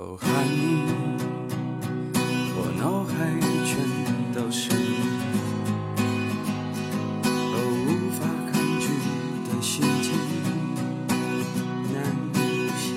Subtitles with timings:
[0.00, 0.86] 哦，喊你，
[2.54, 3.74] 我脑海里全
[4.32, 4.78] 都是你。
[7.26, 8.86] 哦，无法抗拒
[9.42, 10.06] 的心情，
[11.92, 11.98] 难
[12.32, 12.94] 以呼吸。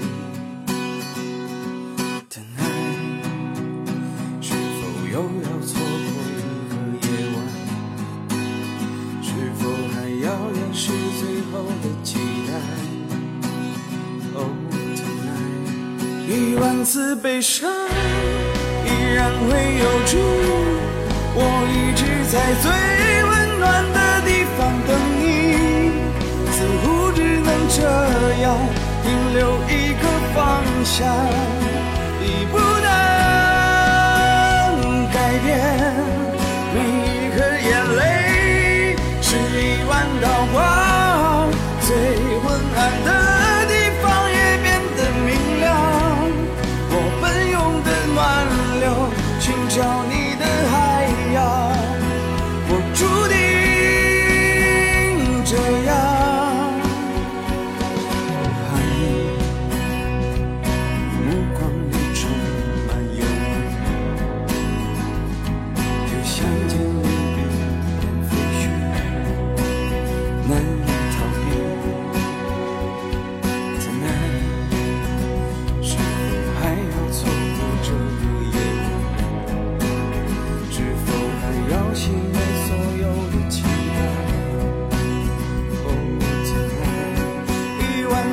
[2.30, 3.26] Tonight，
[4.40, 4.80] 是否
[5.12, 6.38] 又要错过一
[6.70, 6.72] 个
[7.02, 7.36] 夜晚？
[9.24, 9.28] 是
[9.58, 9.60] 否
[9.96, 12.54] 还要掩饰最后的期待
[16.32, 17.70] 一万次悲伤
[18.86, 20.18] 依然会有住，
[21.36, 22.72] 我一直在最
[23.28, 24.90] 温暖的地方等
[25.20, 25.22] 你，
[26.54, 27.84] 似乎只能这
[28.42, 28.56] 样
[29.04, 30.04] 停留一个
[30.34, 30.40] 方
[30.86, 31.06] 向，
[32.24, 32.88] 已不能
[35.12, 35.60] 改变
[36.74, 38.02] 每一颗眼泪
[39.22, 39.92] 是一万
[40.22, 40.56] 道光，
[41.82, 41.90] 最
[42.40, 43.10] 昏暗的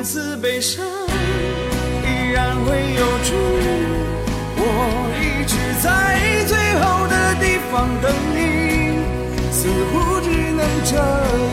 [0.01, 0.85] 自悲伤
[2.03, 3.35] 依然会有住，
[4.55, 4.63] 我
[5.19, 5.85] 一直在
[6.47, 8.37] 最后的地方等你，
[9.51, 10.95] 似乎只能这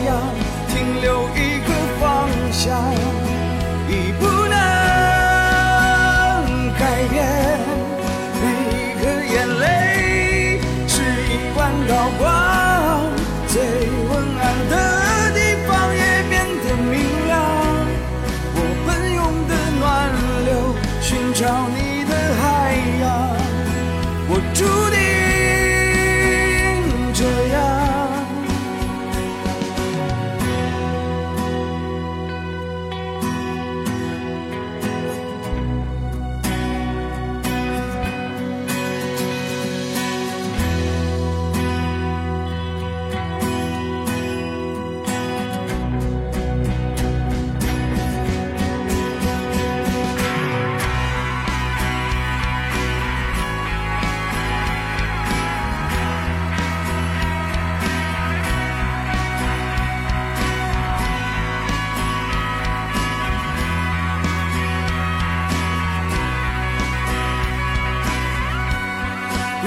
[0.05, 0.09] 样
[0.69, 2.03] 停留一个方
[2.51, 2.63] 向。
[3.89, 4.25] 已不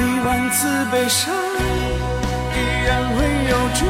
[0.00, 1.34] 一万次悲伤
[2.54, 3.18] 依然会
[3.50, 3.84] 有住，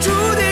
[0.00, 0.47] 注定